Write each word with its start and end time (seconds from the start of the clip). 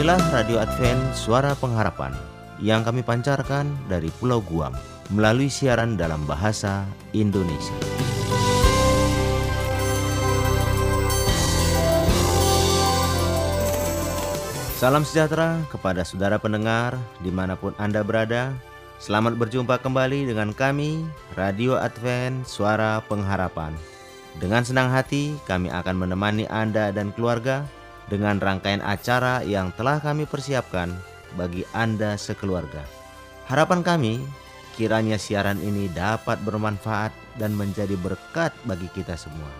Inilah 0.00 0.32
Radio 0.32 0.56
Advent 0.56 1.12
Suara 1.12 1.52
Pengharapan 1.52 2.16
yang 2.56 2.80
kami 2.80 3.04
pancarkan 3.04 3.68
dari 3.84 4.08
Pulau 4.16 4.40
Guam 4.40 4.72
melalui 5.12 5.52
siaran 5.52 5.92
dalam 5.92 6.24
bahasa 6.24 6.88
Indonesia. 7.12 7.76
Salam 14.80 15.04
sejahtera 15.04 15.60
kepada 15.68 16.00
saudara 16.00 16.40
pendengar 16.40 16.96
di 17.20 17.28
mana 17.28 17.52
pun 17.52 17.76
Anda 17.76 18.00
berada. 18.00 18.56
Selamat 19.04 19.36
berjumpa 19.36 19.84
kembali 19.84 20.32
dengan 20.32 20.56
kami, 20.56 21.04
Radio 21.36 21.76
Advent 21.76 22.48
Suara 22.48 23.04
Pengharapan. 23.04 23.76
Dengan 24.40 24.64
senang 24.64 24.88
hati, 24.88 25.36
kami 25.44 25.68
akan 25.68 26.08
menemani 26.08 26.48
Anda 26.48 26.88
dan 26.88 27.12
keluarga 27.12 27.68
dengan 28.10 28.42
rangkaian 28.42 28.82
acara 28.82 29.46
yang 29.46 29.70
telah 29.78 30.02
kami 30.02 30.26
persiapkan 30.26 30.90
bagi 31.38 31.62
Anda 31.70 32.18
sekeluarga. 32.18 32.82
Harapan 33.46 33.86
kami, 33.86 34.18
kiranya 34.74 35.14
siaran 35.14 35.62
ini 35.62 35.86
dapat 35.94 36.42
bermanfaat 36.42 37.14
dan 37.38 37.54
menjadi 37.54 37.94
berkat 37.94 38.50
bagi 38.66 38.90
kita 38.90 39.14
semua. 39.14 39.50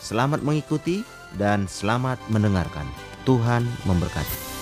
Selamat 0.00 0.40
mengikuti 0.40 1.04
dan 1.36 1.68
selamat 1.68 2.16
mendengarkan. 2.32 2.88
Tuhan 3.28 3.64
memberkati. 3.88 4.53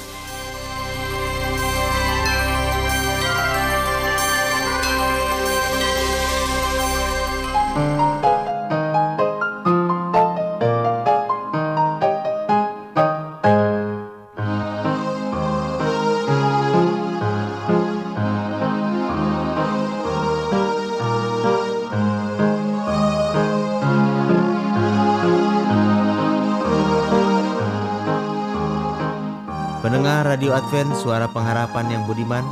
Radio 30.43 30.59
Advent 30.59 30.99
Suara 30.99 31.31
Pengharapan 31.31 31.87
yang 31.87 32.03
budiman. 32.03 32.43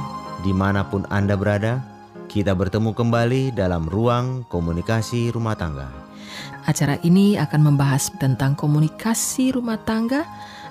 Di 0.47 0.55
mana 0.55 0.87
pun 0.87 1.03
Anda 1.11 1.35
berada 1.35 1.83
Kita 2.31 2.55
bertemu 2.55 2.95
kembali 2.95 3.51
dalam 3.51 3.91
ruang 3.91 4.47
komunikasi 4.47 5.35
rumah 5.35 5.59
tangga. 5.59 5.91
Acara 6.71 7.03
ini 7.03 7.35
akan 7.35 7.67
membahas 7.67 8.15
tentang 8.15 8.55
komunikasi 8.55 9.59
rumah 9.59 9.75
tangga. 9.83 10.23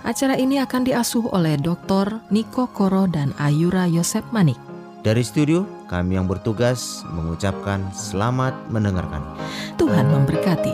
Acara 0.08 0.40
ini 0.40 0.64
akan 0.64 0.88
diasuh 0.88 1.28
oleh 1.36 1.60
Dr. 1.60 2.24
Niko 2.32 2.72
Koro 2.72 3.04
dan 3.04 3.36
Ayura 3.36 3.84
Yosep 3.84 4.24
Manik. 4.32 4.56
Dari 5.04 5.20
studio 5.20 5.68
kami 5.92 6.16
yang 6.16 6.24
bertugas 6.24 7.04
mengucapkan 7.12 7.84
selamat 7.92 8.56
mendengarkan. 8.72 9.36
Tuhan 9.76 10.08
memberkati 10.08 10.72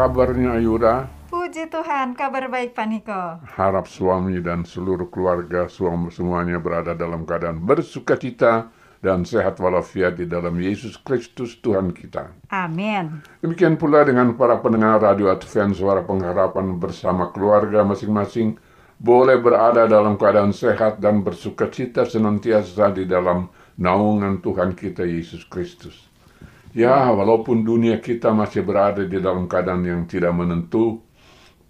kabarnya 0.00 0.56
Ayura? 0.56 1.04
Puji 1.28 1.68
Tuhan, 1.68 2.16
kabar 2.16 2.48
baik 2.48 2.72
Pak 2.72 2.86
Niko. 2.88 3.22
Harap 3.52 3.84
suami 3.84 4.40
dan 4.40 4.64
seluruh 4.64 5.12
keluarga 5.12 5.68
suami 5.68 6.08
semuanya 6.08 6.56
berada 6.56 6.96
dalam 6.96 7.28
keadaan 7.28 7.60
bersuka 7.60 8.16
cita 8.16 8.72
dan 9.04 9.28
sehat 9.28 9.60
walafiat 9.60 10.16
di 10.16 10.24
dalam 10.24 10.56
Yesus 10.56 10.96
Kristus 11.04 11.60
Tuhan 11.60 11.92
kita. 11.92 12.32
Amin. 12.48 13.20
Demikian 13.44 13.76
pula 13.76 14.00
dengan 14.08 14.32
para 14.40 14.56
pendengar 14.64 15.04
Radio 15.04 15.28
Advent 15.28 15.76
Suara 15.76 16.00
Pengharapan 16.00 16.80
bersama 16.80 17.28
keluarga 17.28 17.84
masing-masing 17.84 18.56
boleh 18.96 19.36
berada 19.36 19.84
dalam 19.84 20.16
keadaan 20.16 20.56
sehat 20.56 20.96
dan 21.04 21.20
bersuka 21.20 21.68
cita 21.68 22.08
senantiasa 22.08 22.88
di 22.96 23.04
dalam 23.04 23.52
naungan 23.76 24.40
Tuhan 24.40 24.72
kita 24.72 25.04
Yesus 25.04 25.44
Kristus. 25.44 26.09
Ya, 26.70 27.10
walaupun 27.10 27.66
dunia 27.66 27.98
kita 27.98 28.30
masih 28.30 28.62
berada 28.62 29.02
di 29.02 29.18
dalam 29.18 29.50
keadaan 29.50 29.82
yang 29.82 30.02
tidak 30.06 30.30
menentu, 30.30 31.02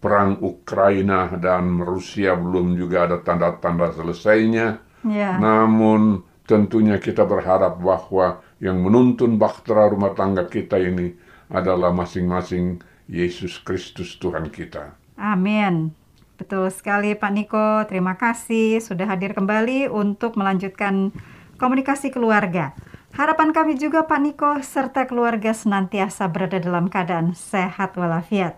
perang 0.01 0.41
Ukraina 0.41 1.29
dan 1.41 1.81
Rusia 1.81 2.37
belum 2.37 2.77
juga 2.77 3.09
ada 3.09 3.17
tanda-tanda 3.21 3.93
selesainya. 3.97 4.81
Ya, 5.05 5.41
Namun 5.41 6.25
tentunya 6.45 7.01
kita 7.01 7.25
berharap 7.25 7.81
bahwa 7.81 8.45
yang 8.61 8.81
menuntun 8.85 9.41
bahtera 9.41 9.89
rumah 9.89 10.13
tangga 10.13 10.45
kita 10.45 10.77
ini 10.77 11.17
adalah 11.49 11.93
masing-masing 11.97 12.85
Yesus 13.09 13.59
Kristus 13.65 14.17
Tuhan 14.21 14.53
kita. 14.53 14.95
amin. 15.17 15.93
Betul 16.41 16.73
sekali 16.73 17.13
Pak 17.13 17.33
Niko, 17.37 17.85
terima 17.85 18.17
kasih 18.17 18.81
sudah 18.81 19.05
hadir 19.13 19.37
kembali 19.37 19.93
untuk 19.93 20.41
melanjutkan 20.41 21.13
komunikasi 21.61 22.09
keluarga. 22.09 22.73
Harapan 23.21 23.53
kami 23.53 23.77
juga 23.77 24.09
Pak 24.09 24.21
Niko 24.25 24.51
serta 24.65 25.05
keluarga 25.05 25.53
senantiasa 25.53 26.25
berada 26.33 26.57
dalam 26.57 26.89
keadaan 26.89 27.37
sehat 27.37 27.93
walafiat. 27.93 28.57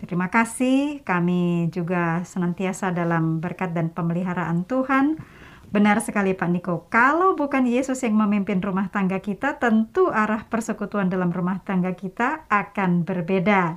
Terima 0.00 0.32
kasih, 0.32 1.04
kami 1.04 1.68
juga 1.68 2.24
senantiasa 2.24 2.88
dalam 2.88 3.36
berkat 3.36 3.76
dan 3.76 3.92
pemeliharaan 3.92 4.64
Tuhan. 4.64 5.20
Benar 5.68 6.00
sekali 6.00 6.32
Pak 6.32 6.48
Niko, 6.48 6.88
kalau 6.88 7.36
bukan 7.36 7.68
Yesus 7.68 8.00
yang 8.00 8.16
memimpin 8.16 8.64
rumah 8.64 8.88
tangga 8.88 9.20
kita, 9.20 9.60
tentu 9.60 10.08
arah 10.08 10.48
persekutuan 10.48 11.12
dalam 11.12 11.28
rumah 11.28 11.60
tangga 11.60 11.92
kita 11.92 12.48
akan 12.48 13.04
berbeda. 13.04 13.76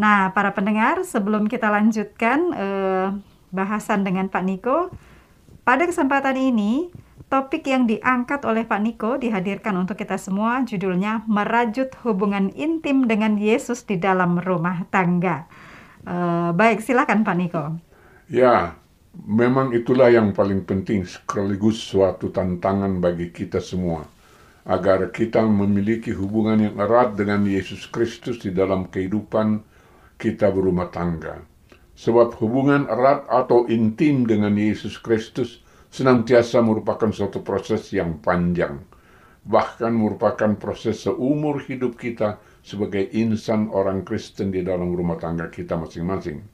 Nah, 0.00 0.32
para 0.32 0.56
pendengar, 0.56 1.04
sebelum 1.04 1.52
kita 1.52 1.68
lanjutkan 1.68 2.38
eh, 2.56 3.08
bahasan 3.52 4.08
dengan 4.08 4.32
Pak 4.32 4.40
Niko, 4.40 4.88
pada 5.68 5.84
kesempatan 5.84 6.40
ini, 6.40 6.88
topik 7.26 7.66
yang 7.66 7.90
diangkat 7.90 8.46
oleh 8.46 8.62
Pak 8.62 8.80
Niko 8.82 9.18
dihadirkan 9.18 9.74
untuk 9.74 9.98
kita 9.98 10.14
semua, 10.16 10.62
judulnya 10.62 11.26
Merajut 11.26 11.90
Hubungan 12.06 12.54
Intim 12.54 13.10
dengan 13.10 13.34
Yesus 13.34 13.82
di 13.82 13.98
dalam 13.98 14.38
Rumah 14.38 14.86
Tangga. 14.94 15.46
Eh, 16.06 16.50
baik, 16.54 16.78
silakan 16.86 17.26
Pak 17.26 17.36
Niko. 17.36 17.64
Ya, 18.30 18.78
memang 19.26 19.74
itulah 19.74 20.06
yang 20.06 20.30
paling 20.30 20.62
penting 20.62 21.02
sekaligus 21.02 21.82
suatu 21.82 22.30
tantangan 22.30 23.02
bagi 23.02 23.34
kita 23.34 23.58
semua. 23.58 24.06
Agar 24.66 25.14
kita 25.14 25.46
memiliki 25.46 26.10
hubungan 26.10 26.58
yang 26.58 26.74
erat 26.78 27.14
dengan 27.14 27.46
Yesus 27.46 27.86
Kristus 27.86 28.42
di 28.42 28.50
dalam 28.50 28.90
kehidupan 28.90 29.62
kita 30.18 30.50
berumah 30.50 30.90
tangga. 30.90 31.38
Sebab 31.94 32.34
hubungan 32.42 32.86
erat 32.90 33.26
atau 33.30 33.66
intim 33.70 34.26
dengan 34.26 34.58
Yesus 34.58 34.98
Kristus 34.98 35.62
senantiasa 35.96 36.60
merupakan 36.60 37.08
suatu 37.08 37.40
proses 37.40 37.88
yang 37.96 38.20
panjang. 38.20 38.84
Bahkan 39.48 39.92
merupakan 39.96 40.52
proses 40.60 41.00
seumur 41.08 41.64
hidup 41.64 41.96
kita 41.96 42.36
sebagai 42.60 43.08
insan 43.16 43.72
orang 43.72 44.04
Kristen 44.04 44.52
di 44.52 44.60
dalam 44.60 44.92
rumah 44.92 45.16
tangga 45.16 45.48
kita 45.48 45.78
masing-masing. 45.80 46.44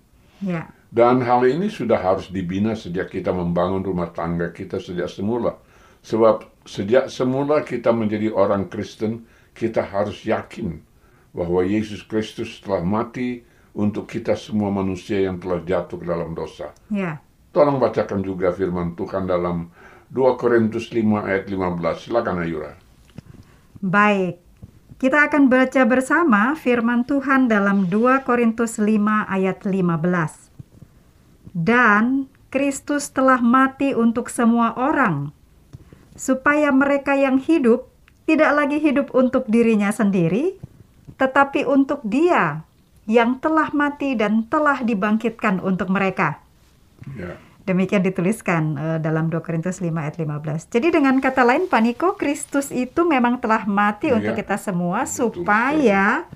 Ya, 0.43 0.71
Dan 0.93 1.25
hal 1.27 1.43
ini 1.49 1.73
sudah 1.73 1.99
harus 1.99 2.29
dibina 2.31 2.77
sejak 2.79 3.11
kita 3.11 3.35
membangun 3.35 3.83
rumah 3.83 4.12
tangga 4.15 4.55
kita 4.55 4.79
sejak 4.79 5.11
semula. 5.11 5.59
Sebab 6.05 6.67
sejak 6.69 7.09
semula 7.11 7.67
kita 7.67 7.91
menjadi 7.91 8.31
orang 8.31 8.69
Kristen, 8.71 9.27
kita 9.56 9.83
harus 9.83 10.23
yakin 10.23 10.83
bahwa 11.33 11.65
Yesus 11.65 12.05
Kristus 12.05 12.61
telah 12.61 12.85
mati 12.85 13.43
untuk 13.73 14.05
kita 14.05 14.37
semua 14.37 14.69
manusia 14.69 15.25
yang 15.25 15.41
telah 15.41 15.65
jatuh 15.65 15.97
ke 15.97 16.06
dalam 16.06 16.37
dosa. 16.37 16.77
ya. 16.93 17.19
Tolong 17.52 17.76
bacakan 17.76 18.25
juga 18.25 18.49
firman 18.49 18.96
Tuhan 18.96 19.28
dalam 19.28 19.69
2 20.08 20.40
Korintus 20.40 20.88
5 20.88 21.28
ayat 21.28 21.44
15. 21.52 22.08
Silakan 22.08 22.40
Ayura. 22.40 22.72
Baik, 23.84 24.40
kita 24.96 25.28
akan 25.28 25.52
baca 25.52 25.82
bersama 25.84 26.56
firman 26.56 27.04
Tuhan 27.04 27.52
dalam 27.52 27.93
2 27.93 28.25
Korintus 28.25 28.81
5 28.81 29.28
ayat 29.28 29.69
15. 29.69 30.49
Dan 31.52 32.32
Kristus 32.49 33.12
telah 33.12 33.40
mati 33.40 33.93
untuk 33.93 34.32
semua 34.32 34.72
orang, 34.76 35.32
supaya 36.16 36.72
mereka 36.72 37.16
yang 37.16 37.37
hidup 37.37 37.88
tidak 38.25 38.52
lagi 38.52 38.81
hidup 38.81 39.12
untuk 39.12 39.44
dirinya 39.48 39.93
sendiri, 39.93 40.56
tetapi 41.20 41.69
untuk 41.69 42.00
Dia 42.05 42.65
yang 43.08 43.41
telah 43.41 43.72
mati 43.77 44.15
dan 44.15 44.46
telah 44.48 44.81
dibangkitkan 44.81 45.60
untuk 45.60 45.91
mereka. 45.91 46.42
Ya. 47.15 47.39
Demikian 47.63 48.03
dituliskan 48.03 48.75
eh, 48.75 48.99
dalam 48.99 49.31
2 49.31 49.39
Korintus 49.39 49.79
5 49.79 49.94
ayat 49.94 50.19
15. 50.19 50.67
Jadi 50.67 50.89
dengan 50.91 51.23
kata 51.23 51.47
lain 51.47 51.71
Pak 51.71 51.81
Niko, 51.82 52.09
Kristus 52.19 52.75
itu 52.75 53.06
memang 53.06 53.39
telah 53.39 53.63
mati 53.71 54.11
Iya, 54.11 54.19
untuk 54.19 54.35
kita 54.35 54.59
semua 54.59 55.06
betul 55.06 55.31
supaya 55.31 56.27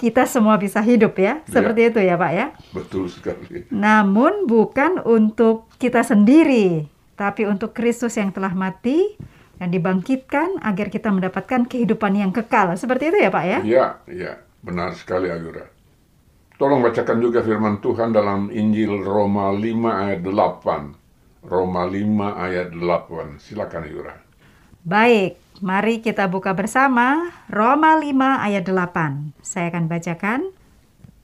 kita 0.00 0.24
semua 0.24 0.56
bisa 0.56 0.80
hidup 0.80 1.18
ya. 1.18 1.42
Seperti 1.44 1.92
itu 1.92 2.00
ya 2.00 2.14
Pak 2.16 2.32
ya. 2.32 2.46
Betul 2.72 3.10
sekali. 3.10 3.68
Namun 3.68 4.46
bukan 4.46 5.02
untuk 5.04 5.68
kita 5.76 6.00
sendiri, 6.06 6.88
tapi 7.18 7.44
untuk 7.44 7.76
Kristus 7.76 8.16
yang 8.16 8.32
telah 8.32 8.54
mati 8.56 9.18
dan 9.60 9.68
dibangkitkan 9.68 10.56
agar 10.64 10.88
kita 10.88 11.12
mendapatkan 11.12 11.68
kehidupan 11.68 12.16
yang 12.16 12.32
kekal. 12.32 12.72
Seperti 12.80 13.12
itu 13.12 13.18
ya 13.20 13.28
Pak 13.28 13.44
ya? 13.44 13.58
Ya, 13.60 13.86
ya, 14.08 14.32
benar 14.64 14.96
sekali 14.96 15.28
Ayura. 15.28 15.68
Tolong 16.60 16.84
bacakan 16.84 17.24
juga 17.24 17.40
firman 17.40 17.80
Tuhan 17.80 18.12
dalam 18.12 18.52
Injil 18.52 19.00
Roma 19.00 19.48
5 19.48 19.64
ayat 19.80 20.20
8. 20.20 21.48
Roma 21.48 21.88
5 21.88 22.04
ayat 22.36 22.68
8. 22.76 23.40
Silakan 23.40 23.88
Ayura. 23.88 24.20
Baik, 24.84 25.40
mari 25.64 26.04
kita 26.04 26.28
buka 26.28 26.52
bersama 26.52 27.32
Roma 27.48 27.96
5 27.96 28.44
ayat 28.44 28.68
8. 28.68 29.40
Saya 29.40 29.72
akan 29.72 29.88
bacakan. 29.88 30.52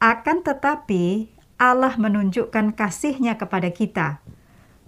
Akan 0.00 0.40
tetapi 0.40 1.28
Allah 1.60 1.92
menunjukkan 2.00 2.72
kasihnya 2.72 3.36
kepada 3.36 3.68
kita 3.68 4.24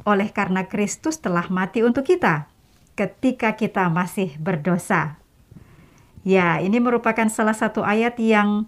oleh 0.09 0.33
karena 0.33 0.65
Kristus 0.65 1.21
telah 1.21 1.45
mati 1.53 1.85
untuk 1.85 2.09
kita 2.09 2.49
ketika 2.97 3.53
kita 3.53 3.93
masih 3.93 4.41
berdosa. 4.41 5.21
Ya, 6.25 6.57
ini 6.65 6.81
merupakan 6.81 7.29
salah 7.29 7.53
satu 7.53 7.85
ayat 7.85 8.17
yang 8.17 8.65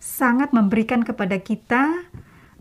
sangat 0.00 0.56
memberikan 0.56 1.04
kepada 1.04 1.36
kita 1.38 2.08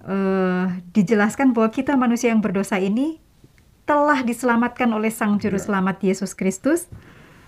eh, 0.03 0.65
dijelaskan 0.91 1.55
bahwa 1.55 1.71
kita 1.71 1.95
manusia 1.95 2.29
yang 2.29 2.43
berdosa 2.43 2.77
ini 2.77 3.17
telah 3.87 4.21
diselamatkan 4.21 4.91
oleh 4.93 5.09
Sang 5.09 5.41
Juru 5.41 5.57
Selamat 5.57 5.97
Yesus 6.05 6.37
Kristus, 6.37 6.85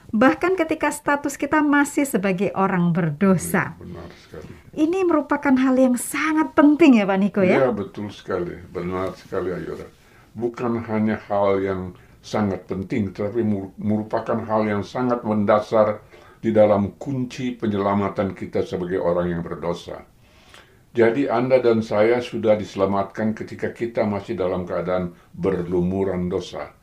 bahkan 0.10 0.58
ketika 0.58 0.90
status 0.90 1.38
kita 1.38 1.62
masih 1.62 2.10
sebagai 2.10 2.50
orang 2.58 2.90
berdosa. 2.96 3.78
Benar 3.78 4.10
sekali. 4.18 4.50
Ini 4.72 5.06
merupakan 5.06 5.54
hal 5.54 5.76
yang 5.78 6.00
sangat 6.00 6.56
penting 6.58 6.98
ya 6.98 7.06
Pak 7.06 7.20
Niko 7.22 7.42
ya? 7.46 7.68
Ya, 7.68 7.70
betul 7.70 8.10
sekali. 8.10 8.58
Benar 8.74 9.14
sekali 9.20 9.54
Ayura. 9.54 9.86
Bukan 10.34 10.82
hanya 10.88 11.20
hal 11.30 11.60
yang 11.60 11.82
sangat 12.24 12.66
penting, 12.66 13.12
tetapi 13.12 13.44
mur- 13.44 13.76
merupakan 13.78 14.40
hal 14.48 14.66
yang 14.66 14.82
sangat 14.82 15.22
mendasar 15.28 16.00
di 16.42 16.50
dalam 16.50 16.98
kunci 16.98 17.54
penyelamatan 17.54 18.34
kita 18.34 18.66
sebagai 18.66 18.98
orang 18.98 19.30
yang 19.30 19.42
berdosa. 19.46 20.02
Jadi 20.92 21.32
Anda 21.32 21.64
dan 21.64 21.80
saya 21.80 22.20
sudah 22.20 22.60
diselamatkan 22.60 23.32
ketika 23.32 23.72
kita 23.72 24.04
masih 24.04 24.36
dalam 24.36 24.68
keadaan 24.68 25.16
berlumuran 25.32 26.28
dosa. 26.28 26.76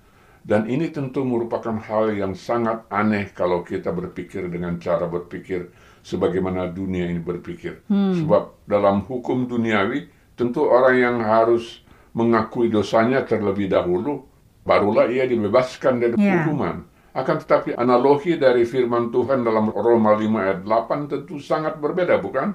Dan 0.49 0.65
ini 0.65 0.89
tentu 0.89 1.29
merupakan 1.29 1.77
hal 1.77 2.17
yang 2.17 2.33
sangat 2.33 2.89
aneh 2.89 3.29
kalau 3.37 3.61
kita 3.61 3.93
berpikir 3.93 4.49
dengan 4.49 4.81
cara 4.81 5.05
berpikir 5.05 5.69
sebagaimana 6.01 6.73
dunia 6.73 7.05
ini 7.05 7.21
berpikir. 7.21 7.85
Sebab 7.93 8.65
dalam 8.65 9.05
hukum 9.05 9.45
duniawi 9.45 10.09
tentu 10.41 10.65
orang 10.65 10.97
yang 10.97 11.17
harus 11.21 11.85
mengakui 12.17 12.73
dosanya 12.73 13.29
terlebih 13.29 13.69
dahulu 13.69 14.25
barulah 14.65 15.05
ia 15.13 15.29
dibebaskan 15.29 16.01
dari 16.01 16.17
Ya. 16.17 16.49
hukuman. 16.49 16.88
Akan 17.19 17.43
tetapi 17.43 17.75
analogi 17.75 18.39
dari 18.39 18.63
firman 18.63 19.11
Tuhan 19.11 19.43
dalam 19.43 19.75
Roma 19.75 20.15
5 20.15 20.23
ayat 20.39 20.59
8 20.63 21.11
tentu 21.11 21.43
sangat 21.43 21.75
berbeda 21.83 22.15
bukan? 22.23 22.55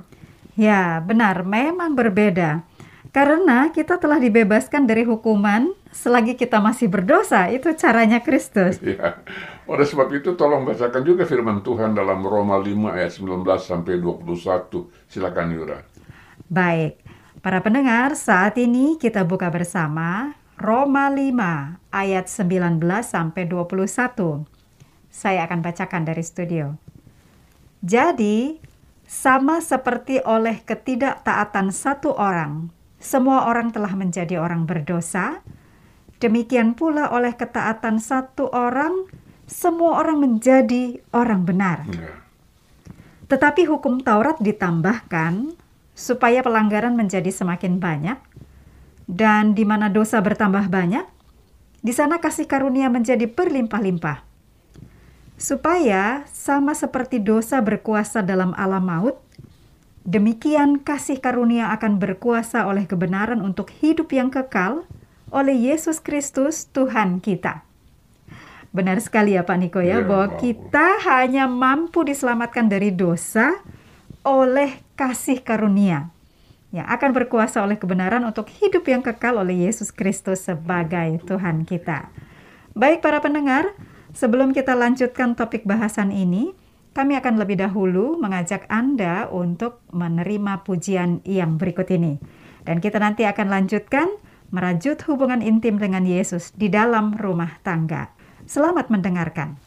Ya, 0.56 1.04
benar, 1.04 1.44
memang 1.44 2.00
berbeda. 2.00 2.64
Karena 3.12 3.68
kita 3.76 4.00
telah 4.00 4.24
dibebaskan 4.24 4.88
dari 4.88 5.04
hukuman 5.04 5.76
selagi 5.92 6.40
kita 6.40 6.64
masih 6.64 6.88
berdosa. 6.88 7.52
Itu 7.52 7.76
caranya 7.76 8.24
Kristus. 8.24 8.80
Ya. 8.88 9.20
Oleh 9.68 9.84
sebab 9.84 10.08
itu 10.16 10.32
tolong 10.40 10.64
bacakan 10.64 11.04
juga 11.04 11.28
firman 11.28 11.60
Tuhan 11.60 11.92
dalam 11.92 12.24
Roma 12.24 12.56
5 12.56 12.72
ayat 12.88 13.12
19 13.20 13.44
sampai 13.60 14.00
21. 14.00 15.12
Silakan 15.12 15.48
Yura. 15.52 15.80
Baik, 16.48 17.04
para 17.44 17.60
pendengar, 17.60 18.16
saat 18.16 18.56
ini 18.56 18.96
kita 18.96 19.28
buka 19.28 19.52
bersama 19.52 20.36
Roma 20.56 21.12
5 21.12 21.92
ayat 21.92 22.32
19 22.32 22.80
sampai 23.04 23.44
21. 23.44 24.53
Saya 25.14 25.46
akan 25.46 25.62
bacakan 25.62 26.10
dari 26.10 26.26
studio. 26.26 26.74
Jadi, 27.86 28.58
sama 29.06 29.62
seperti 29.62 30.18
oleh 30.26 30.66
ketidaktaatan 30.66 31.70
satu 31.70 32.18
orang, 32.18 32.74
semua 32.98 33.46
orang 33.46 33.70
telah 33.70 33.94
menjadi 33.94 34.42
orang 34.42 34.66
berdosa, 34.66 35.46
demikian 36.18 36.74
pula 36.74 37.14
oleh 37.14 37.38
ketaatan 37.38 38.02
satu 38.02 38.50
orang, 38.50 39.06
semua 39.46 40.02
orang 40.02 40.18
menjadi 40.18 40.98
orang 41.14 41.46
benar. 41.46 41.86
Tetapi 43.30 43.70
hukum 43.70 44.02
Taurat 44.02 44.42
ditambahkan 44.42 45.54
supaya 45.94 46.42
pelanggaran 46.42 46.98
menjadi 46.98 47.30
semakin 47.30 47.78
banyak, 47.78 48.18
dan 49.06 49.54
di 49.54 49.62
mana 49.62 49.94
dosa 49.94 50.18
bertambah 50.26 50.74
banyak, 50.74 51.06
di 51.86 51.94
sana 51.94 52.18
kasih 52.18 52.50
karunia 52.50 52.90
menjadi 52.90 53.30
berlimpah-limpah. 53.30 54.33
Supaya 55.44 56.24
sama 56.32 56.72
seperti 56.72 57.20
dosa 57.20 57.60
berkuasa 57.60 58.24
dalam 58.24 58.56
alam 58.56 58.88
maut, 58.88 59.20
demikian 60.08 60.80
kasih 60.80 61.20
karunia 61.20 61.68
akan 61.76 62.00
berkuasa 62.00 62.64
oleh 62.64 62.88
kebenaran 62.88 63.44
untuk 63.44 63.68
hidup 63.84 64.08
yang 64.16 64.32
kekal 64.32 64.88
oleh 65.36 65.52
Yesus 65.52 66.00
Kristus 66.00 66.72
Tuhan 66.72 67.20
kita. 67.20 67.68
Benar 68.72 69.04
sekali 69.04 69.36
ya 69.36 69.44
Pak 69.44 69.58
Niko 69.60 69.84
ya, 69.84 70.00
Ya, 70.00 70.08
bahwa 70.08 70.32
Pak. 70.32 70.40
kita 70.40 70.88
hanya 71.12 71.52
mampu 71.52 72.08
diselamatkan 72.08 72.72
dari 72.72 72.96
dosa 72.96 73.60
oleh 74.24 74.80
kasih 74.96 75.44
karunia 75.44 76.08
yang 76.72 76.88
akan 76.88 77.12
berkuasa 77.12 77.60
oleh 77.60 77.76
kebenaran 77.76 78.24
untuk 78.24 78.48
hidup 78.48 78.88
yang 78.88 79.04
kekal 79.04 79.44
oleh 79.44 79.68
Yesus 79.68 79.92
Kristus 79.92 80.48
sebagai 80.48 81.20
Tuhan 81.28 81.68
kita. 81.68 82.08
Baik 82.74 83.04
para 83.04 83.20
pendengar, 83.20 83.76
sebelum 84.14 84.56
kita 84.56 84.78
lanjutkan 84.78 85.36
topik 85.36 85.68
bahasan 85.68 86.14
ini, 86.14 86.54
kami 86.94 87.18
akan 87.18 87.42
lebih 87.42 87.58
dahulu 87.58 88.22
mengajak 88.22 88.70
Anda 88.70 89.26
untuk 89.28 89.82
menerima 89.90 90.62
pujian 90.62 91.26
yang 91.26 91.58
berikut 91.58 91.90
ini. 91.90 92.22
Dan 92.64 92.80
kita 92.80 93.02
nanti 93.02 93.26
akan 93.26 93.50
lanjutkan 93.50 94.08
merajut 94.54 95.02
hubungan 95.10 95.42
intim 95.42 95.82
dengan 95.82 96.06
Yesus 96.06 96.54
di 96.54 96.70
dalam 96.70 97.18
rumah 97.18 97.58
tangga. 97.66 98.14
Selamat 98.46 98.94
mendengarkan. 98.94 99.58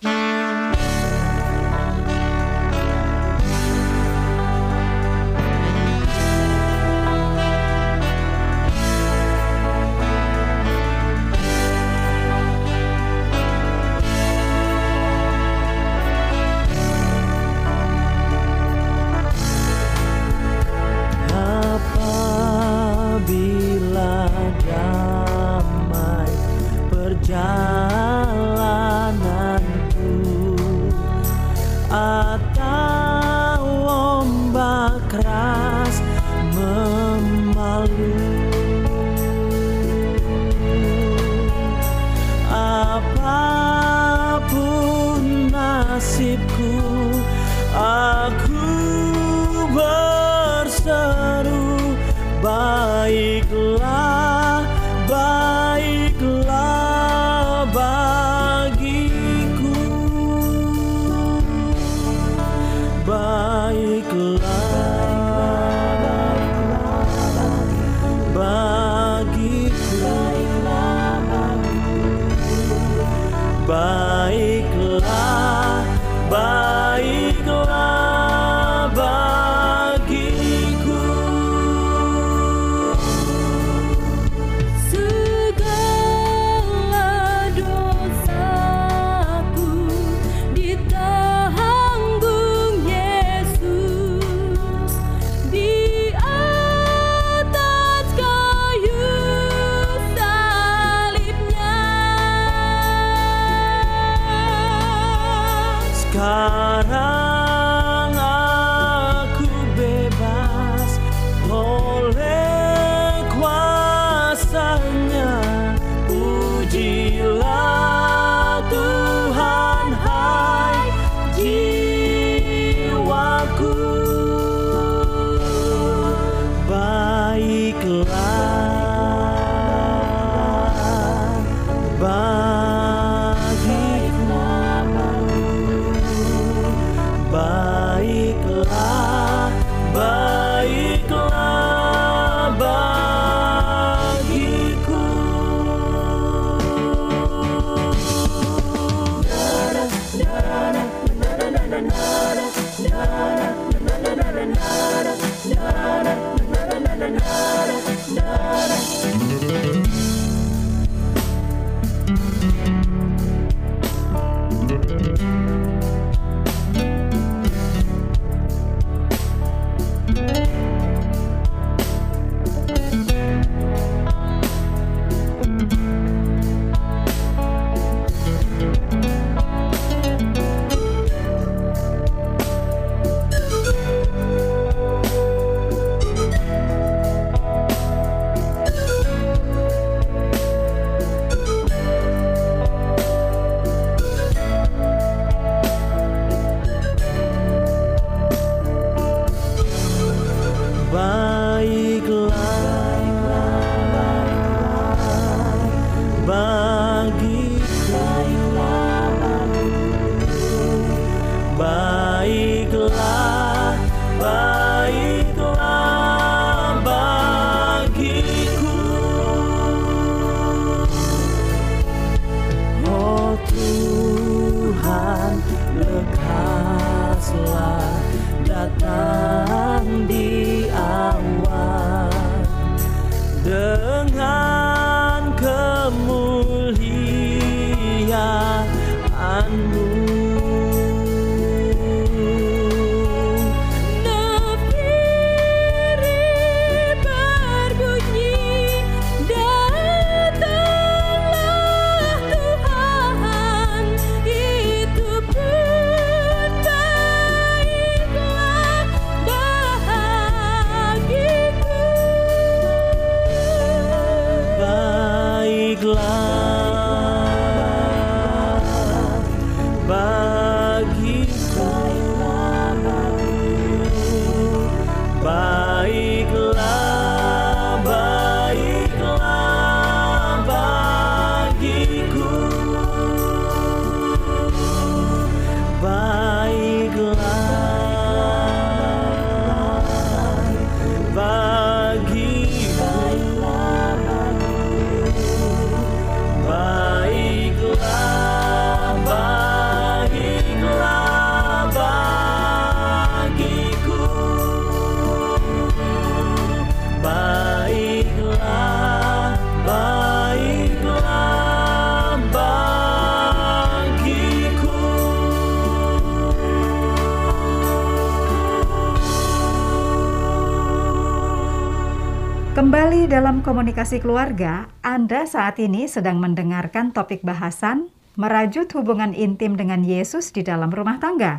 Dalam 323.07 323.39
komunikasi 323.39 324.03
keluarga, 324.03 324.67
Anda 324.83 325.31
saat 325.31 325.63
ini 325.63 325.87
sedang 325.87 326.19
mendengarkan 326.19 326.91
topik 326.91 327.23
bahasan 327.23 327.87
merajut 328.19 328.67
hubungan 328.75 329.15
intim 329.15 329.55
dengan 329.55 329.87
Yesus 329.87 330.35
di 330.35 330.43
dalam 330.43 330.75
rumah 330.75 330.99
tangga. 330.99 331.39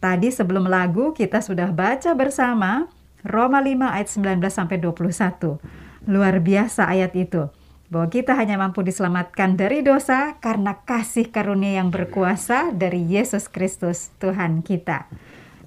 Tadi 0.00 0.32
sebelum 0.32 0.64
lagu 0.64 1.12
kita 1.12 1.44
sudah 1.44 1.76
baca 1.76 2.16
bersama 2.16 2.88
Roma 3.20 3.60
5 3.60 3.84
ayat 3.84 4.08
19 4.40 4.48
sampai 4.48 4.80
21. 4.80 5.60
Luar 6.08 6.40
biasa 6.40 6.88
ayat 6.88 7.12
itu. 7.20 7.52
Bahwa 7.92 8.08
kita 8.08 8.32
hanya 8.32 8.56
mampu 8.56 8.80
diselamatkan 8.80 9.60
dari 9.60 9.84
dosa 9.84 10.40
karena 10.40 10.80
kasih 10.88 11.28
karunia 11.28 11.84
yang 11.84 11.92
berkuasa 11.92 12.72
dari 12.72 13.04
Yesus 13.04 13.52
Kristus 13.52 14.08
Tuhan 14.24 14.64
kita. 14.64 15.04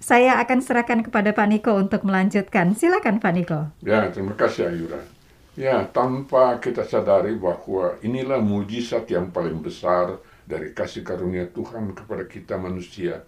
Saya 0.02 0.42
akan 0.42 0.66
serahkan 0.66 1.06
kepada 1.06 1.30
Pak 1.30 1.46
Niko 1.46 1.78
untuk 1.78 2.02
melanjutkan. 2.10 2.74
Silakan 2.74 3.22
Pak 3.22 3.34
Niko. 3.38 3.70
Ya, 3.86 4.10
terima 4.10 4.34
kasih 4.34 4.74
Ayura. 4.74 4.98
Ya, 5.54 5.86
tanpa 5.94 6.58
kita 6.58 6.82
sadari 6.82 7.38
bahwa 7.38 8.02
inilah 8.02 8.42
mujizat 8.42 9.06
yang 9.14 9.30
paling 9.30 9.62
besar 9.62 10.18
dari 10.50 10.74
kasih 10.74 11.06
karunia 11.06 11.46
Tuhan 11.54 11.94
kepada 11.94 12.26
kita 12.26 12.58
manusia. 12.58 13.22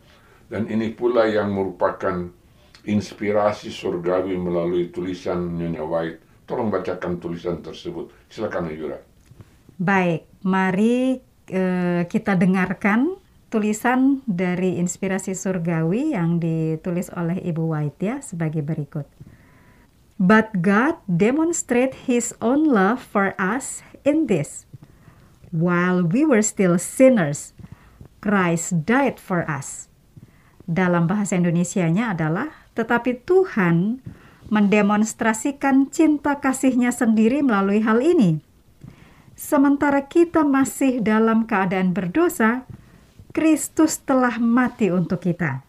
Dan 0.49 0.65
ini 0.65 0.89
pula 0.97 1.29
yang 1.29 1.53
merupakan 1.53 2.33
inspirasi 2.89 3.69
surgawi 3.69 4.33
melalui 4.33 4.89
tulisan 4.89 5.53
Nyonya 5.53 5.85
White. 5.85 6.49
Tolong 6.49 6.73
bacakan 6.73 7.21
tulisan 7.21 7.61
tersebut. 7.61 8.09
Silakan 8.33 8.73
Ayura. 8.73 8.97
Baik, 9.77 10.25
mari 10.41 11.21
eh, 11.53 12.01
kita 12.09 12.33
dengarkan 12.33 13.22
tulisan 13.53 14.25
dari 14.25 14.81
inspirasi 14.81 15.37
surgawi 15.37 16.17
yang 16.17 16.41
ditulis 16.41 17.13
oleh 17.13 17.37
Ibu 17.37 17.69
White 17.69 18.01
ya 18.01 18.17
sebagai 18.25 18.65
berikut. 18.65 19.05
But 20.17 20.65
God 20.65 20.97
demonstrate 21.05 22.09
his 22.09 22.33
own 22.41 22.65
love 22.65 22.97
for 22.97 23.37
us 23.37 23.85
in 24.01 24.25
this. 24.25 24.65
While 25.53 26.01
we 26.01 26.25
were 26.25 26.41
still 26.41 26.81
sinners, 26.81 27.53
Christ 28.25 28.89
died 28.89 29.21
for 29.21 29.45
us. 29.45 29.93
Dalam 30.65 31.05
bahasa 31.05 31.37
Indonesianya 31.37 32.17
adalah 32.17 32.49
tetapi 32.73 33.21
Tuhan 33.21 34.01
mendemonstrasikan 34.49 35.93
cinta 35.93 36.41
kasihnya 36.41 36.89
sendiri 36.89 37.45
melalui 37.45 37.85
hal 37.85 38.01
ini. 38.01 38.41
Sementara 39.33 40.05
kita 40.05 40.45
masih 40.45 41.01
dalam 41.01 41.49
keadaan 41.49 41.93
berdosa, 41.93 42.65
Kristus 43.33 43.97
telah 43.99 44.37
mati 44.37 44.93
untuk 44.93 45.25
kita. 45.25 45.65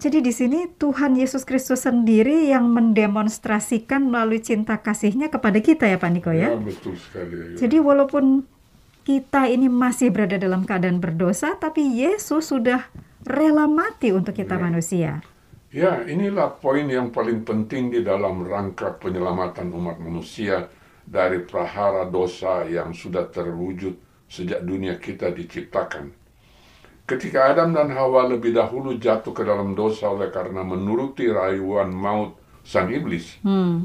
Jadi 0.00 0.24
di 0.24 0.32
sini 0.32 0.64
Tuhan 0.64 1.12
Yesus 1.12 1.44
Kristus 1.44 1.84
sendiri 1.84 2.48
yang 2.48 2.72
mendemonstrasikan 2.72 4.08
melalui 4.08 4.40
cinta 4.40 4.80
kasihnya 4.80 5.28
kepada 5.28 5.60
kita 5.60 5.84
ya 5.84 6.00
Pak 6.00 6.08
Niko 6.08 6.32
ya. 6.32 6.56
betul 6.56 6.96
sekali 6.96 7.36
Ayura. 7.36 7.58
Jadi 7.60 7.76
walaupun 7.76 8.24
kita 9.04 9.50
ini 9.50 9.68
masih 9.68 10.08
berada 10.08 10.40
dalam 10.40 10.64
keadaan 10.64 11.02
berdosa, 11.04 11.52
tapi 11.60 11.84
Yesus 11.84 12.48
sudah 12.48 12.88
rela 13.26 13.68
mati 13.68 14.14
untuk 14.14 14.32
kita 14.32 14.56
Ya. 14.56 14.62
manusia. 14.62 15.10
Ya, 15.70 16.02
inilah 16.02 16.58
poin 16.58 16.88
yang 16.88 17.12
paling 17.12 17.44
penting 17.44 17.92
di 17.92 18.00
dalam 18.00 18.42
rangka 18.42 18.96
penyelamatan 18.96 19.70
umat 19.70 20.00
manusia 20.00 20.66
dari 21.04 21.42
prahara 21.44 22.08
dosa 22.08 22.64
yang 22.66 22.90
sudah 22.90 23.28
terwujud 23.28 23.94
sejak 24.26 24.62
dunia 24.64 24.96
kita 24.96 25.28
diciptakan. 25.30 26.10
Ketika 27.10 27.50
Adam 27.50 27.74
dan 27.74 27.90
Hawa 27.90 28.30
lebih 28.30 28.54
dahulu 28.54 28.94
jatuh 28.94 29.34
ke 29.34 29.42
dalam 29.42 29.74
dosa 29.74 30.06
oleh 30.14 30.30
karena 30.30 30.62
menuruti 30.62 31.26
rayuan 31.26 31.90
maut 31.90 32.38
sang 32.62 32.86
iblis. 32.86 33.34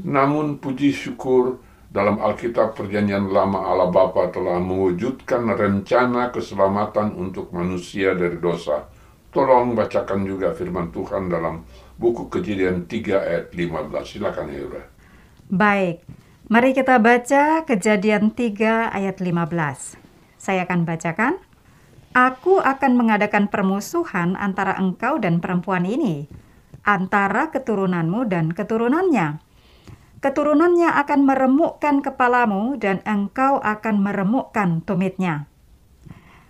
Namun 0.06 0.62
puji 0.62 0.94
syukur 0.94 1.58
dalam 1.90 2.22
Alkitab 2.22 2.78
Perjanjian 2.78 3.26
Lama 3.26 3.66
Allah 3.66 3.90
Bapa 3.90 4.30
telah 4.30 4.62
mewujudkan 4.62 5.42
rencana 5.58 6.30
keselamatan 6.30 7.18
untuk 7.18 7.50
manusia 7.50 8.14
dari 8.14 8.38
dosa. 8.38 8.86
Tolong 9.34 9.74
bacakan 9.74 10.22
juga 10.22 10.54
firman 10.54 10.94
Tuhan 10.94 11.26
dalam 11.26 11.66
buku 11.98 12.30
Kejadian 12.30 12.86
3 12.86 13.26
ayat 13.26 13.44
15. 13.50 14.06
Silakan 14.06 14.54
Yura. 14.54 14.86
Baik, 15.50 16.06
mari 16.46 16.72
kita 16.78 17.02
baca 17.02 17.66
Kejadian 17.66 18.30
3 18.32 18.94
ayat 18.94 19.18
15. 19.18 19.98
Saya 20.38 20.62
akan 20.62 20.86
bacakan. 20.86 21.45
Aku 22.16 22.64
akan 22.64 22.96
mengadakan 22.96 23.52
permusuhan 23.52 24.40
antara 24.40 24.72
engkau 24.80 25.20
dan 25.20 25.36
perempuan 25.44 25.84
ini, 25.84 26.24
antara 26.80 27.52
keturunanmu 27.52 28.24
dan 28.24 28.56
keturunannya. 28.56 29.36
Keturunannya 30.24 30.96
akan 30.96 31.20
meremukkan 31.28 32.00
kepalamu 32.00 32.80
dan 32.80 33.04
engkau 33.04 33.60
akan 33.60 34.00
meremukkan 34.00 34.80
tumitnya. 34.88 35.44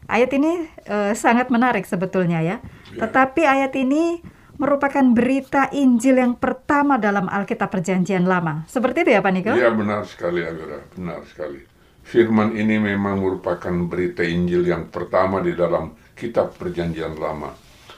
Ayat 0.06 0.30
ini 0.38 0.70
eh, 0.86 1.18
sangat 1.18 1.50
menarik 1.50 1.82
sebetulnya 1.82 2.46
ya. 2.46 2.56
Tetapi 2.94 3.42
ayat 3.42 3.74
ini 3.74 4.22
merupakan 4.62 5.02
berita 5.02 5.66
Injil 5.74 6.22
yang 6.22 6.38
pertama 6.38 6.94
dalam 6.94 7.26
Alkitab 7.26 7.74
Perjanjian 7.74 8.22
Lama. 8.22 8.62
Seperti 8.70 9.02
itu 9.02 9.10
ya 9.18 9.20
Pak 9.20 9.32
Niko? 9.34 9.50
Iya 9.50 9.74
benar 9.74 10.06
sekali 10.06 10.46
Yura, 10.46 10.78
benar 10.94 11.26
sekali. 11.26 11.75
Firman 12.06 12.54
ini 12.54 12.78
memang 12.78 13.18
merupakan 13.18 13.74
berita 13.90 14.22
Injil 14.22 14.62
yang 14.62 14.94
pertama 14.94 15.42
di 15.42 15.58
dalam 15.58 15.90
kitab 16.14 16.54
Perjanjian 16.54 17.18
Lama. 17.18 17.50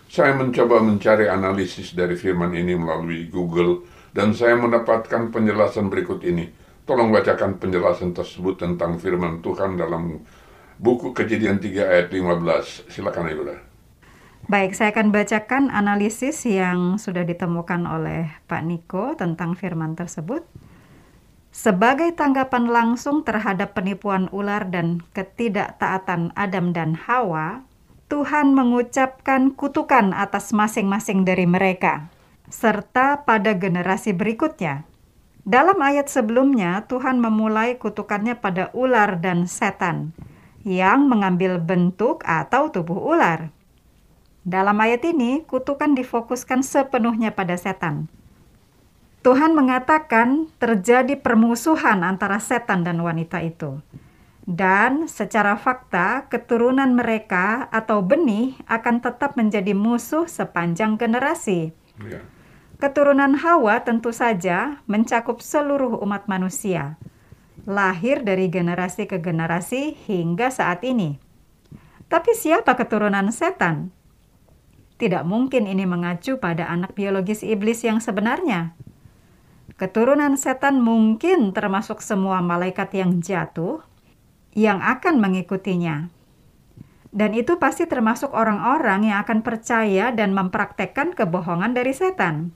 Saya 0.09 0.33
mencoba 0.33 0.81
mencari 0.81 1.29
analisis 1.29 1.93
dari 1.93 2.17
firman 2.17 2.57
ini 2.57 2.73
melalui 2.73 3.29
Google 3.29 3.85
dan 4.17 4.33
saya 4.33 4.57
mendapatkan 4.57 5.29
penjelasan 5.29 5.93
berikut 5.93 6.25
ini. 6.25 6.49
Tolong 6.89 7.13
bacakan 7.13 7.61
penjelasan 7.61 8.17
tersebut 8.17 8.57
tentang 8.57 8.97
firman 8.97 9.45
Tuhan 9.45 9.77
dalam 9.77 10.25
buku 10.81 11.13
Kejadian 11.13 11.61
3 11.61 11.69
ayat 11.85 12.09
15. 12.09 12.89
Silakan 12.89 13.29
Yura. 13.29 13.61
Baik, 14.49 14.73
saya 14.73 14.89
akan 14.97 15.13
bacakan 15.13 15.69
analisis 15.69 16.49
yang 16.49 16.97
sudah 16.97 17.29
ditemukan 17.29 17.85
oleh 17.85 18.33
Pak 18.49 18.65
Niko 18.65 19.13
tentang 19.21 19.53
firman 19.53 19.93
tersebut. 19.93 20.49
Sebagai 21.59 22.15
tanggapan 22.15 22.71
langsung 22.71 23.27
terhadap 23.27 23.75
penipuan 23.75 24.31
ular 24.31 24.71
dan 24.71 25.03
ketidaktaatan 25.11 26.31
Adam 26.39 26.71
dan 26.71 26.95
Hawa, 26.95 27.67
Tuhan 28.07 28.55
mengucapkan 28.55 29.51
kutukan 29.59 30.15
atas 30.15 30.55
masing-masing 30.55 31.27
dari 31.27 31.51
mereka, 31.51 32.15
serta 32.47 33.27
pada 33.27 33.59
generasi 33.59 34.15
berikutnya. 34.15 34.87
Dalam 35.43 35.83
ayat 35.83 36.07
sebelumnya, 36.07 36.87
Tuhan 36.87 37.19
memulai 37.19 37.75
kutukannya 37.75 38.39
pada 38.39 38.71
ular 38.71 39.19
dan 39.19 39.51
setan 39.51 40.15
yang 40.63 41.11
mengambil 41.11 41.59
bentuk 41.59 42.23
atau 42.23 42.71
tubuh 42.71 43.03
ular. 43.03 43.51
Dalam 44.47 44.79
ayat 44.79 45.03
ini, 45.11 45.43
kutukan 45.43 45.99
difokuskan 45.99 46.63
sepenuhnya 46.63 47.35
pada 47.35 47.59
setan. 47.59 48.07
Tuhan 49.27 49.53
mengatakan 49.53 50.47
terjadi 50.63 51.19
permusuhan 51.19 52.07
antara 52.07 52.39
setan 52.39 52.87
dan 52.87 53.03
wanita 53.03 53.43
itu. 53.43 53.83
Dan 54.49 55.13
secara 55.13 55.61
fakta, 55.61 56.25
keturunan 56.33 56.97
mereka 56.97 57.69
atau 57.69 58.01
benih 58.01 58.57
akan 58.65 59.05
tetap 59.05 59.37
menjadi 59.37 59.77
musuh 59.77 60.25
sepanjang 60.25 60.97
generasi. 60.97 61.77
Ya. 62.01 62.25
Keturunan 62.81 63.37
Hawa 63.37 63.85
tentu 63.85 64.15
saja 64.15 64.81
mencakup 64.89 65.45
seluruh 65.45 66.01
umat 66.01 66.31
manusia, 66.31 66.97
lahir 67.69 68.25
dari 68.25 68.49
generasi 68.49 69.05
ke 69.05 69.21
generasi 69.21 69.99
hingga 70.07 70.49
saat 70.49 70.81
ini. 70.87 71.21
Tapi 72.09 72.33
siapa 72.33 72.73
keturunan 72.73 73.29
setan? 73.29 73.93
Tidak 74.97 75.29
mungkin 75.29 75.69
ini 75.69 75.85
mengacu 75.85 76.41
pada 76.41 76.73
anak 76.73 76.97
biologis 76.97 77.45
iblis 77.45 77.85
yang 77.85 78.01
sebenarnya. 78.01 78.73
Keturunan 79.79 80.35
setan 80.35 80.83
mungkin 80.83 81.55
termasuk 81.55 82.03
semua 82.03 82.43
malaikat 82.43 82.99
yang 82.99 83.23
jatuh 83.23 83.79
yang 84.51 84.83
akan 84.83 85.23
mengikutinya. 85.23 86.11
Dan 87.15 87.31
itu 87.33 87.63
pasti 87.63 87.87
termasuk 87.87 88.35
orang-orang 88.35 89.07
yang 89.07 89.23
akan 89.23 89.47
percaya 89.47 90.11
dan 90.11 90.35
mempraktekkan 90.35 91.15
kebohongan 91.15 91.79
dari 91.79 91.95
setan. 91.95 92.51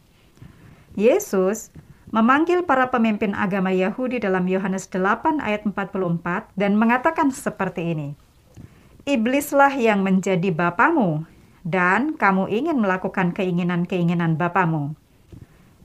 Yesus 0.98 1.70
memanggil 2.10 2.66
para 2.66 2.90
pemimpin 2.90 3.38
agama 3.38 3.70
Yahudi 3.70 4.18
dalam 4.18 4.44
Yohanes 4.50 4.90
8 4.90 5.38
ayat 5.38 5.62
44 5.62 6.50
dan 6.58 6.74
mengatakan 6.74 7.30
seperti 7.30 7.94
ini. 7.94 8.08
Iblislah 9.06 9.78
yang 9.78 10.02
menjadi 10.02 10.50
bapamu 10.50 11.22
dan 11.62 12.18
kamu 12.18 12.50
ingin 12.50 12.82
melakukan 12.82 13.30
keinginan-keinginan 13.30 14.34
bapamu. 14.34 14.98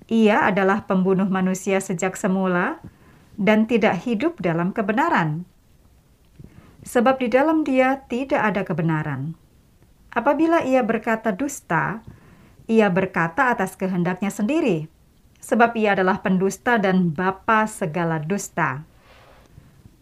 Ia 0.07 0.47
adalah 0.47 0.87
pembunuh 0.87 1.27
manusia 1.27 1.83
sejak 1.83 2.15
semula 2.15 2.79
dan 3.35 3.67
tidak 3.67 4.07
hidup 4.07 4.39
dalam 4.39 4.71
kebenaran. 4.71 5.43
Sebab 6.87 7.19
di 7.19 7.27
dalam 7.27 7.67
dia 7.67 8.07
tidak 8.07 8.39
ada 8.39 8.63
kebenaran. 8.63 9.35
Apabila 10.15 10.63
ia 10.63 10.79
berkata 10.81 11.35
dusta, 11.35 11.99
ia 12.65 12.87
berkata 12.87 13.51
atas 13.51 13.75
kehendaknya 13.75 14.31
sendiri, 14.31 14.87
sebab 15.43 15.75
ia 15.75 15.93
adalah 15.93 16.23
pendusta 16.23 16.79
dan 16.79 17.11
bapa 17.11 17.67
segala 17.67 18.23
dusta. 18.23 18.87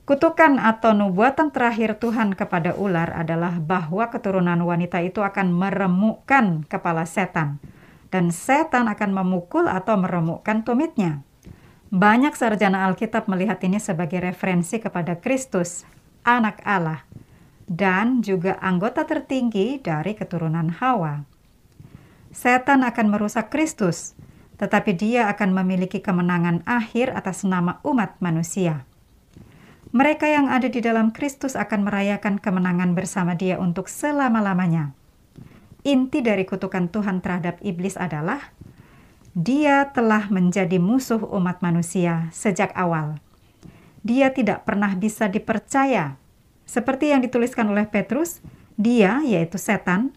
Kutukan 0.05 0.61
atau 0.61 0.93
nubuatan 0.93 1.49
terakhir 1.49 1.97
Tuhan 1.97 2.37
kepada 2.37 2.77
ular 2.77 3.09
adalah 3.09 3.57
bahwa 3.57 4.05
keturunan 4.13 4.61
wanita 4.61 5.01
itu 5.01 5.25
akan 5.25 5.49
meremukkan 5.49 6.69
kepala 6.69 7.09
setan, 7.09 7.57
dan 8.15 8.31
setan 8.31 8.87
akan 8.87 9.11
memukul 9.11 9.67
atau 9.67 9.99
meremukkan 9.99 10.63
tumitnya. 10.63 11.27
Banyak 11.91 12.31
sarjana 12.31 12.87
Alkitab 12.87 13.27
melihat 13.27 13.59
ini 13.67 13.75
sebagai 13.75 14.23
referensi 14.23 14.79
kepada 14.79 15.19
Kristus, 15.19 15.83
anak 16.23 16.63
Allah, 16.63 17.03
dan 17.67 18.23
juga 18.23 18.55
anggota 18.63 19.03
tertinggi 19.03 19.83
dari 19.83 20.15
keturunan 20.15 20.71
Hawa. 20.79 21.27
Setan 22.31 22.87
akan 22.87 23.11
merusak 23.11 23.51
Kristus, 23.51 24.15
tetapi 24.55 24.95
dia 24.95 25.27
akan 25.27 25.51
memiliki 25.51 25.99
kemenangan 25.99 26.63
akhir 26.63 27.11
atas 27.11 27.43
nama 27.43 27.83
umat 27.83 28.15
manusia. 28.23 28.87
Mereka 29.91 30.27
yang 30.27 30.47
ada 30.47 30.71
di 30.71 30.79
dalam 30.79 31.11
Kristus 31.11 31.59
akan 31.59 31.83
merayakan 31.83 32.39
kemenangan 32.39 32.95
bersama 32.95 33.35
Dia 33.35 33.59
untuk 33.59 33.91
selama-lamanya. 33.91 34.95
Inti 35.85 36.25
dari 36.25 36.49
kutukan 36.49 36.89
Tuhan 36.89 37.21
terhadap 37.21 37.61
iblis 37.61 37.93
adalah 37.93 38.49
Dia 39.37 39.93
telah 39.93 40.33
menjadi 40.33 40.81
musuh 40.81 41.21
umat 41.21 41.61
manusia 41.61 42.33
sejak 42.33 42.73
awal. 42.73 43.21
Dia 44.01 44.33
tidak 44.33 44.65
pernah 44.65 44.97
bisa 44.97 45.29
dipercaya. 45.29 46.17
Seperti 46.65 47.13
yang 47.13 47.21
dituliskan 47.21 47.69
oleh 47.69 47.85
Petrus, 47.85 48.41
dia, 48.73 49.21
yaitu 49.21 49.61
setan, 49.61 50.09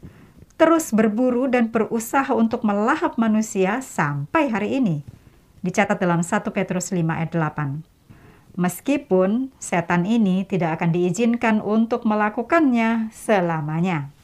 terus 0.57 0.89
berburu 0.89 1.53
dan 1.53 1.69
berusaha 1.69 2.33
untuk 2.33 2.65
melahap 2.65 3.21
manusia 3.21 3.85
sampai 3.85 4.49
hari 4.49 4.81
ini. 4.81 5.05
Dicatat 5.61 6.01
dalam 6.01 6.25
1 6.25 6.49
Petrus 6.49 6.97
5 6.97 7.05
ayat 7.05 7.29
8. 7.37 8.57
Meskipun 8.57 9.53
setan 9.61 10.09
ini 10.09 10.49
tidak 10.49 10.81
akan 10.81 10.97
diizinkan 10.97 11.61
untuk 11.61 12.09
melakukannya 12.09 13.13
selamanya. 13.13 14.17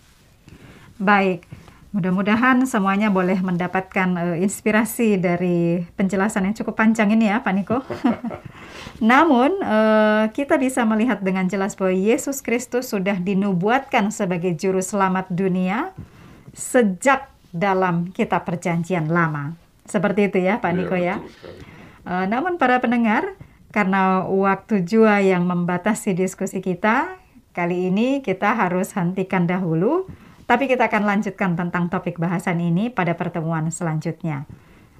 Baik, 0.94 1.42
mudah-mudahan 1.90 2.62
semuanya 2.70 3.10
boleh 3.10 3.38
mendapatkan 3.42 4.08
eh, 4.14 4.46
inspirasi 4.46 5.18
dari 5.18 5.82
penjelasan 5.98 6.46
yang 6.46 6.54
cukup 6.54 6.78
panjang 6.78 7.10
ini 7.10 7.30
ya, 7.30 7.42
Pak 7.42 7.52
Niko. 7.54 7.78
Namun, 9.02 9.58
eh, 9.58 10.24
kita 10.30 10.54
bisa 10.58 10.86
melihat 10.86 11.18
dengan 11.22 11.50
jelas 11.50 11.74
bahwa 11.74 11.94
Yesus 11.94 12.42
Kristus 12.46 12.94
sudah 12.94 13.18
dinubuatkan 13.18 14.14
sebagai 14.14 14.54
juru 14.54 14.78
selamat 14.78 15.34
dunia 15.34 15.90
sejak 16.54 17.30
dalam 17.50 18.14
kitab 18.14 18.46
perjanjian 18.46 19.10
lama. 19.10 19.58
Seperti 19.86 20.30
itu 20.30 20.38
ya, 20.42 20.62
Pak 20.62 20.70
Iya, 20.70 20.78
Niko 20.78 20.96
ya. 20.96 21.16
Eh, 22.06 22.26
namun 22.30 22.54
para 22.54 22.78
pendengar, 22.78 23.34
karena 23.74 24.22
waktu 24.22 24.86
jua 24.86 25.18
yang 25.18 25.50
membatasi 25.50 26.14
diskusi 26.14 26.62
kita, 26.62 27.18
kali 27.50 27.90
ini 27.90 28.22
kita 28.22 28.54
harus 28.54 28.94
hentikan 28.94 29.50
dahulu, 29.50 30.06
tapi 30.44 30.68
kita 30.68 30.92
akan 30.92 31.08
lanjutkan 31.08 31.56
tentang 31.56 31.88
topik 31.88 32.20
bahasan 32.20 32.60
ini 32.60 32.92
pada 32.92 33.16
pertemuan 33.16 33.72
selanjutnya. 33.72 34.44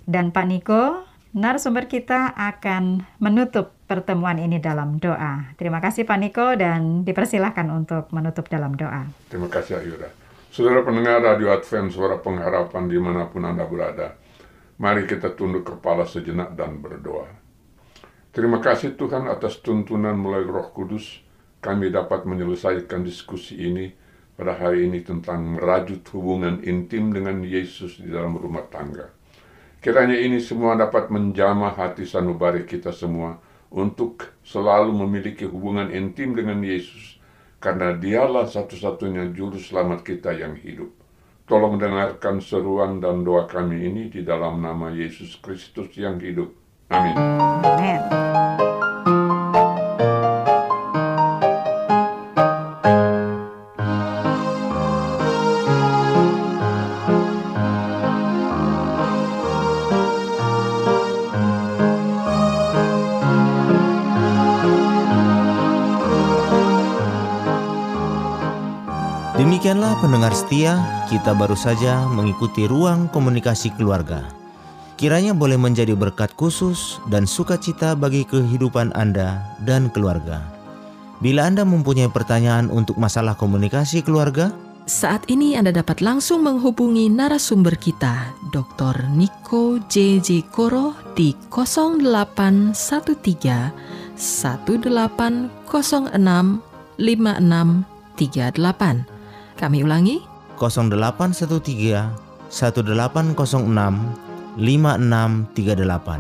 Dan 0.05 0.33
Pak 0.33 0.47
Niko, 0.49 1.05
narasumber 1.37 1.89
kita 1.89 2.33
akan 2.33 3.05
menutup 3.21 3.77
pertemuan 3.85 4.41
ini 4.41 4.57
dalam 4.61 4.97
doa. 4.97 5.53
Terima 5.61 5.85
kasih 5.85 6.09
Pak 6.09 6.19
Niko 6.21 6.57
dan 6.57 7.05
dipersilahkan 7.05 7.69
untuk 7.69 8.09
menutup 8.13 8.49
dalam 8.49 8.73
doa. 8.73 9.05
Terima 9.29 9.49
kasih 9.53 9.81
Ayura. 9.81 10.09
Saudara 10.55 10.87
pendengar 10.87 11.21
Radio 11.21 11.51
Advent 11.51 11.91
Suara 11.93 12.17
Pengharapan 12.23 12.87
di 12.87 12.97
mana 12.97 13.27
pun 13.27 13.43
Anda 13.43 13.67
berada, 13.67 14.15
mari 14.79 15.05
kita 15.05 15.35
tunduk 15.35 15.67
kepala 15.67 16.07
sejenak 16.07 16.55
dan 16.55 16.79
berdoa. 16.79 17.27
Terima 18.31 18.63
kasih 18.63 18.95
Tuhan 18.95 19.27
atas 19.27 19.61
tuntunan 19.61 20.15
melalui 20.15 20.51
roh 20.51 20.71
kudus, 20.71 21.23
kami 21.59 21.91
dapat 21.91 22.23
menyelesaikan 22.23 23.03
diskusi 23.03 23.67
ini 23.67 24.04
pada 24.35 24.59
hari 24.59 24.91
ini 24.91 25.03
tentang 25.07 25.59
merajut 25.59 26.03
hubungan 26.11 26.63
intim 26.67 27.15
dengan 27.15 27.43
Yesus 27.43 28.03
di 28.03 28.11
dalam 28.11 28.35
rumah 28.35 28.67
tangga. 28.67 29.11
Kiranya 29.79 30.17
ini 30.17 30.41
semua 30.41 30.75
dapat 30.75 31.13
menjamah 31.13 31.77
hati 31.77 32.09
sanubari 32.09 32.65
kita 32.65 32.91
semua 32.91 33.37
untuk 33.75 34.41
selalu 34.43 34.97
memiliki 34.97 35.45
hubungan 35.45 35.93
intim 35.93 36.35
dengan 36.35 36.63
Yesus 36.65 37.21
karena 37.61 37.97
dialah 37.97 38.49
satu-satunya 38.49 39.33
juru 39.33 39.57
selamat 39.57 40.05
kita 40.05 40.35
yang 40.35 40.57
hidup. 40.57 40.93
Tolong 41.45 41.77
dengarkan 41.77 42.41
seruan 42.41 43.05
dan 43.05 43.21
doa 43.21 43.45
kami 43.45 43.85
ini 43.85 44.03
di 44.09 44.25
dalam 44.25 44.65
nama 44.65 44.89
Yesus 44.89 45.37
Kristus 45.45 45.93
yang 46.01 46.17
hidup. 46.17 46.49
Amin. 46.89 47.17
Amin. 47.61 48.54
Demikianlah 69.35 69.99
pendengar 69.99 70.31
setia, 70.31 70.79
kita 71.11 71.35
baru 71.35 71.59
saja 71.59 72.07
mengikuti 72.07 72.71
ruang 72.71 73.11
komunikasi 73.11 73.75
keluarga. 73.75 74.23
Kiranya 74.95 75.35
boleh 75.35 75.59
menjadi 75.59 75.99
berkat 75.99 76.39
khusus 76.39 77.03
dan 77.11 77.27
sukacita 77.27 77.99
bagi 77.99 78.23
kehidupan 78.23 78.95
Anda 78.95 79.43
dan 79.67 79.91
keluarga. 79.91 80.39
Bila 81.19 81.51
Anda 81.51 81.67
mempunyai 81.67 82.15
pertanyaan 82.15 82.71
untuk 82.71 82.95
masalah 82.95 83.35
komunikasi 83.35 84.07
keluarga, 84.07 84.55
Saat 84.85 85.33
ini 85.33 85.57
Anda 85.59 85.73
dapat 85.73 86.05
langsung 86.05 86.45
menghubungi 86.45 87.09
narasumber 87.09 87.81
kita, 87.81 88.37
Dr. 88.53 89.09
Niko 89.17 89.81
JJ 89.81 90.53
Koro 90.53 90.93
di 91.17 91.33
0813 91.51 93.73
1806 93.83 96.63
5638. 97.01 99.14
Kami 99.55 99.87
ulangi, 99.87 100.19
0813 100.59 102.11
1806 102.51 103.39
5638. 104.59 106.19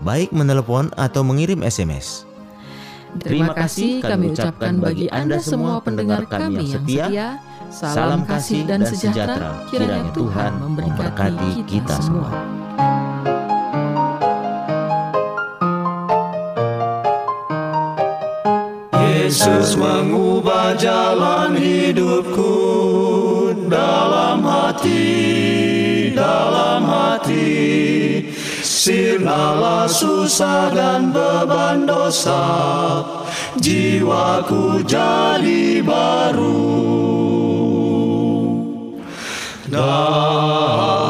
Baik 0.00 0.32
menelepon 0.32 0.88
atau 0.96 1.20
mengirim 1.24 1.62
SMS. 1.64 2.24
Terima 3.20 3.52
kasih 3.56 4.00
kami 4.00 4.30
ucapkan 4.32 4.78
bagi 4.78 5.10
Anda 5.10 5.40
semua 5.42 5.80
pendengar 5.82 6.26
kami 6.30 6.70
yang 6.70 6.86
setia. 6.86 7.38
Salam 7.70 8.26
kasih 8.26 8.66
dan 8.66 8.82
sejahtera 8.86 9.64
kiranya 9.70 10.10
Tuhan 10.14 10.52
memberkati 10.58 11.62
kita 11.66 11.94
semua. 12.02 12.30
Yesus 19.30 19.78
mengubah 19.78 20.74
jalan 20.74 21.54
hidupku 21.54 22.49
hati, 24.80 26.16
dalam 26.16 26.88
hati. 26.88 27.52
Sirnalah 28.64 29.84
susah 29.84 30.72
dan 30.72 31.12
beban 31.12 31.84
dosa, 31.84 32.40
jiwaku 33.60 34.80
jadi 34.88 35.84
baru. 35.84 36.80
Dalam 39.68 41.09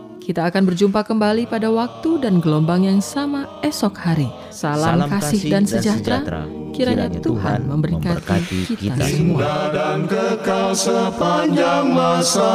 Kita 0.21 0.45
akan 0.45 0.69
berjumpa 0.69 1.01
kembali 1.01 1.49
pada 1.49 1.73
waktu 1.73 2.21
dan 2.21 2.37
gelombang 2.37 2.85
yang 2.85 3.01
sama 3.01 3.49
esok 3.65 3.97
hari. 3.97 4.29
Salam, 4.53 5.01
Salam 5.01 5.09
kasih 5.09 5.41
dan 5.49 5.65
sejahtera. 5.65 6.45
Kiranya 6.71 7.09
Tuhan 7.09 7.65
memberkati 7.65 8.69
kita 8.77 9.01
semua. 9.01 9.73
dan 9.73 10.05
kekal 10.05 10.77
sepanjang 10.77 11.89
masa 11.89 12.53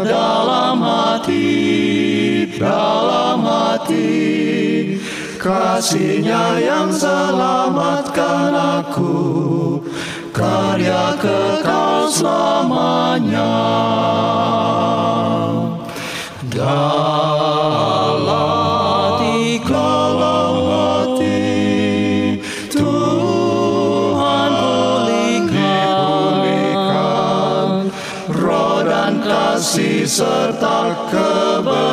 dalam 0.00 0.80
hati, 0.80 2.48
dalam 2.56 3.44
hati. 3.44 4.16
Kasihnya 5.36 6.58
yang 6.58 6.88
selamatkan 6.90 8.80
aku, 8.80 9.14
karya 10.32 11.14
kekal 11.20 12.10
selamanya. 12.10 13.54
Dalam 16.56 18.24
hati, 18.24 19.60
dalam 19.60 20.56
hati, 20.64 22.40
Tuhan 22.72 24.50
pulihkan 24.56 25.92
roh 28.32 28.80
dan 28.88 29.20
kasih 29.20 30.08
serta 30.08 30.96
kebenaran. 31.12 31.85